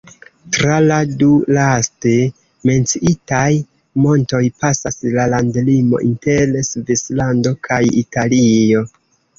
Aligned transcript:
Tra 0.55 0.77
la 0.85 0.95
du 1.19 1.27
laste 1.57 2.13
menciitaj 2.71 3.45
montoj 4.07 4.43
pasas 4.65 4.99
la 5.19 5.29
landlimo 5.37 6.01
inter 6.11 6.59
Svislando 6.73 7.59
kaj 7.71 7.83
Italio. 8.05 8.87